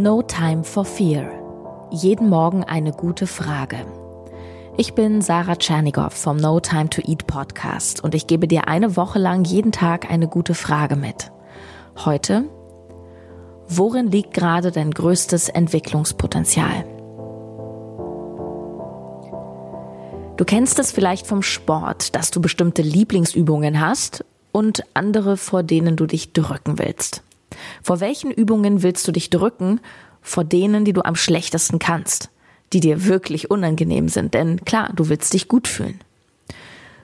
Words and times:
No 0.00 0.22
Time 0.22 0.64
for 0.64 0.86
Fear. 0.86 1.30
Jeden 1.90 2.30
Morgen 2.30 2.64
eine 2.64 2.90
gute 2.90 3.26
Frage. 3.26 3.84
Ich 4.78 4.94
bin 4.94 5.20
Sarah 5.20 5.56
Tschernigow 5.56 6.10
vom 6.10 6.38
No 6.38 6.58
Time 6.58 6.88
to 6.88 7.02
Eat 7.04 7.26
Podcast 7.26 8.02
und 8.02 8.14
ich 8.14 8.26
gebe 8.26 8.48
dir 8.48 8.66
eine 8.66 8.96
Woche 8.96 9.18
lang 9.18 9.44
jeden 9.44 9.72
Tag 9.72 10.10
eine 10.10 10.26
gute 10.26 10.54
Frage 10.54 10.96
mit. 10.96 11.30
Heute, 12.02 12.44
worin 13.68 14.10
liegt 14.10 14.32
gerade 14.32 14.70
dein 14.72 14.90
größtes 14.90 15.50
Entwicklungspotenzial? 15.50 16.86
Du 20.38 20.46
kennst 20.46 20.78
es 20.78 20.92
vielleicht 20.92 21.26
vom 21.26 21.42
Sport, 21.42 22.14
dass 22.16 22.30
du 22.30 22.40
bestimmte 22.40 22.80
Lieblingsübungen 22.80 23.80
hast 23.80 24.24
und 24.50 24.82
andere, 24.94 25.36
vor 25.36 25.62
denen 25.62 25.96
du 25.96 26.06
dich 26.06 26.32
drücken 26.32 26.78
willst. 26.78 27.22
Vor 27.82 28.00
welchen 28.00 28.30
Übungen 28.30 28.82
willst 28.82 29.06
du 29.08 29.12
dich 29.12 29.30
drücken? 29.30 29.80
Vor 30.22 30.44
denen, 30.44 30.84
die 30.84 30.92
du 30.92 31.02
am 31.04 31.16
schlechtesten 31.16 31.78
kannst, 31.78 32.30
die 32.72 32.80
dir 32.80 33.06
wirklich 33.06 33.50
unangenehm 33.50 34.08
sind, 34.08 34.34
denn 34.34 34.64
klar, 34.64 34.90
du 34.94 35.08
willst 35.08 35.32
dich 35.32 35.48
gut 35.48 35.66
fühlen. 35.66 36.00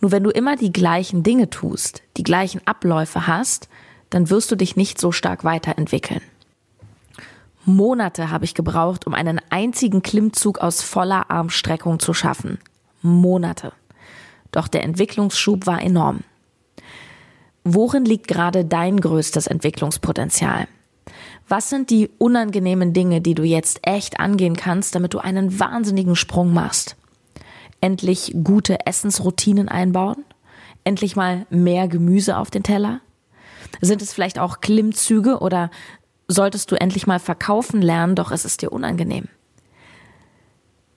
Nur 0.00 0.12
wenn 0.12 0.24
du 0.24 0.30
immer 0.30 0.56
die 0.56 0.72
gleichen 0.72 1.22
Dinge 1.22 1.50
tust, 1.50 2.02
die 2.16 2.22
gleichen 2.22 2.60
Abläufe 2.66 3.26
hast, 3.26 3.68
dann 4.08 4.30
wirst 4.30 4.50
du 4.50 4.56
dich 4.56 4.76
nicht 4.76 5.00
so 5.00 5.12
stark 5.12 5.44
weiterentwickeln. 5.44 6.22
Monate 7.64 8.30
habe 8.30 8.44
ich 8.44 8.54
gebraucht, 8.54 9.06
um 9.06 9.14
einen 9.14 9.40
einzigen 9.50 10.02
Klimmzug 10.02 10.58
aus 10.58 10.82
voller 10.82 11.30
Armstreckung 11.30 11.98
zu 11.98 12.14
schaffen. 12.14 12.58
Monate. 13.02 13.72
Doch 14.50 14.66
der 14.66 14.82
Entwicklungsschub 14.82 15.66
war 15.66 15.82
enorm. 15.82 16.20
Worin 17.64 18.04
liegt 18.04 18.28
gerade 18.28 18.64
dein 18.64 19.00
größtes 19.00 19.46
Entwicklungspotenzial? 19.46 20.66
Was 21.48 21.68
sind 21.68 21.90
die 21.90 22.10
unangenehmen 22.18 22.92
Dinge, 22.92 23.20
die 23.20 23.34
du 23.34 23.42
jetzt 23.42 23.80
echt 23.82 24.20
angehen 24.20 24.56
kannst, 24.56 24.94
damit 24.94 25.14
du 25.14 25.18
einen 25.18 25.58
wahnsinnigen 25.58 26.16
Sprung 26.16 26.54
machst? 26.54 26.96
Endlich 27.80 28.34
gute 28.44 28.86
Essensroutinen 28.86 29.68
einbauen? 29.68 30.24
Endlich 30.84 31.16
mal 31.16 31.46
mehr 31.50 31.88
Gemüse 31.88 32.36
auf 32.36 32.50
den 32.50 32.62
Teller? 32.62 33.00
Sind 33.80 34.00
es 34.00 34.12
vielleicht 34.12 34.38
auch 34.38 34.60
Klimmzüge 34.60 35.38
oder 35.38 35.70
solltest 36.28 36.70
du 36.70 36.80
endlich 36.80 37.06
mal 37.06 37.18
verkaufen 37.18 37.82
lernen, 37.82 38.14
doch 38.14 38.30
es 38.30 38.44
ist 38.44 38.62
dir 38.62 38.72
unangenehm? 38.72 39.28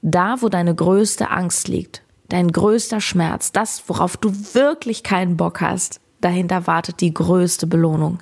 Da, 0.02 0.42
wo 0.42 0.50
deine 0.50 0.76
größte 0.76 1.30
Angst 1.30 1.68
liegt, 1.68 2.04
dein 2.30 2.52
größter 2.52 3.02
Schmerz, 3.02 3.52
das, 3.52 3.84
worauf 3.88 4.18
du 4.18 4.32
wirklich 4.54 5.02
keinen 5.02 5.38
Bock 5.38 5.62
hast, 5.62 6.00
dahinter 6.24 6.68
wartet 6.68 7.02
die 7.02 7.14
größte 7.14 7.68
Belohnung. 7.68 8.20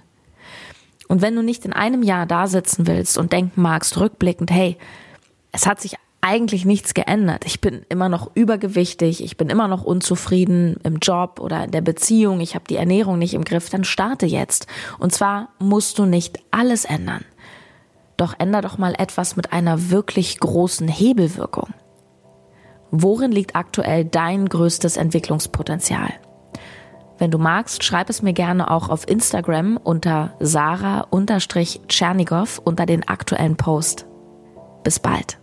Und 1.07 1.21
wenn 1.21 1.35
du 1.35 1.43
nicht 1.43 1.65
in 1.65 1.73
einem 1.73 2.03
Jahr 2.03 2.25
da 2.25 2.47
sitzen 2.47 2.87
willst 2.87 3.17
und 3.17 3.33
denken 3.33 3.61
magst, 3.61 3.99
rückblickend, 3.99 4.49
hey, 4.49 4.77
es 5.51 5.65
hat 5.65 5.81
sich 5.81 5.95
eigentlich 6.21 6.65
nichts 6.65 6.93
geändert. 6.93 7.45
Ich 7.45 7.59
bin 7.59 7.85
immer 7.89 8.07
noch 8.07 8.31
übergewichtig, 8.35 9.23
ich 9.23 9.37
bin 9.37 9.49
immer 9.49 9.67
noch 9.67 9.83
unzufrieden 9.83 10.77
im 10.83 10.97
Job 10.97 11.39
oder 11.39 11.65
in 11.65 11.71
der 11.71 11.81
Beziehung, 11.81 12.39
ich 12.39 12.53
habe 12.55 12.65
die 12.69 12.77
Ernährung 12.77 13.17
nicht 13.17 13.33
im 13.33 13.43
Griff, 13.43 13.69
dann 13.69 13.83
starte 13.83 14.25
jetzt. 14.25 14.67
Und 14.99 15.13
zwar 15.13 15.49
musst 15.59 15.99
du 15.99 16.05
nicht 16.05 16.39
alles 16.51 16.85
ändern. 16.85 17.25
Doch 18.17 18.35
änder 18.37 18.61
doch 18.61 18.77
mal 18.77 18.93
etwas 18.97 19.35
mit 19.35 19.51
einer 19.51 19.89
wirklich 19.89 20.39
großen 20.39 20.87
Hebelwirkung. 20.87 21.69
Worin 22.91 23.31
liegt 23.31 23.55
aktuell 23.55 24.05
dein 24.05 24.47
größtes 24.47 24.95
Entwicklungspotenzial? 24.97 26.11
Wenn 27.21 27.29
du 27.29 27.37
magst, 27.37 27.83
schreib 27.83 28.09
es 28.09 28.23
mir 28.23 28.33
gerne 28.33 28.71
auch 28.71 28.89
auf 28.89 29.07
Instagram 29.07 29.77
unter 29.77 30.33
Sarah-Tschernigow 30.39 32.61
unter 32.63 32.87
den 32.87 33.07
aktuellen 33.07 33.57
Post. 33.57 34.07
Bis 34.83 34.99
bald. 34.99 35.40